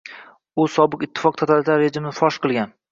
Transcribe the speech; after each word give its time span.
U 0.63 0.65
sobiq 0.77 1.05
ittifoq 1.09 1.39
totalitar 1.43 1.81
rejimini 1.87 2.19
fosh 2.23 2.47
qilgan 2.47 2.77